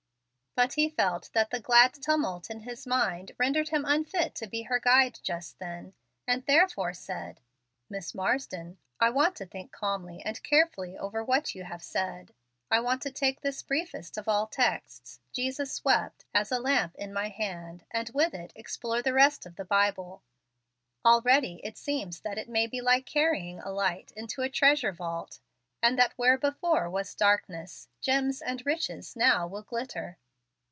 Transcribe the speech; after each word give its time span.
But 0.53 0.73
he 0.73 0.89
felt 0.89 1.29
that 1.31 1.49
the 1.49 1.61
glad 1.61 1.93
tumult 1.93 2.49
in 2.49 2.59
his 2.59 2.85
mind 2.85 3.31
rendered 3.37 3.69
him 3.69 3.85
unfit 3.85 4.35
to 4.35 4.47
be 4.47 4.63
her 4.63 4.81
guide 4.81 5.17
just 5.23 5.59
then, 5.59 5.93
and 6.27 6.45
therefore 6.45 6.93
said: 6.93 7.39
"Miss 7.89 8.13
Marsden, 8.13 8.77
I 8.99 9.11
want 9.11 9.37
to 9.37 9.45
think 9.45 9.71
calmly 9.71 10.21
and 10.25 10.43
carefully 10.43 10.97
over 10.97 11.23
what 11.23 11.55
you 11.55 11.63
have 11.63 11.81
said. 11.81 12.33
I 12.69 12.81
want 12.81 13.01
to 13.03 13.11
take 13.13 13.39
this 13.39 13.63
briefest 13.63 14.17
of 14.17 14.27
all 14.27 14.45
texts, 14.45 15.21
'Jesus 15.31 15.85
wept,' 15.85 16.25
as 16.33 16.51
a 16.51 16.59
lamp 16.59 16.95
in 16.95 17.13
my 17.13 17.29
hand, 17.29 17.85
and 17.89 18.09
with 18.09 18.33
it 18.33 18.51
explore 18.53 19.01
the 19.01 19.13
rest 19.13 19.45
of 19.45 19.55
the 19.55 19.63
Bible. 19.63 20.21
Already 21.05 21.61
it 21.63 21.77
seems 21.77 22.19
that 22.19 22.37
it 22.37 22.49
may 22.49 22.67
be 22.67 22.81
like 22.81 23.05
carrying 23.05 23.59
a 23.61 23.71
light 23.71 24.11
into 24.17 24.41
a 24.41 24.49
treasure 24.49 24.91
vault, 24.91 25.39
and 25.81 25.97
that 25.97 26.11
where 26.17 26.37
before 26.37 26.89
was 26.89 27.15
darkness, 27.15 27.87
gems 28.01 28.41
and 28.41 28.65
riches 28.65 29.15
now 29.15 29.47
will 29.47 29.63
glitter." 29.63 30.17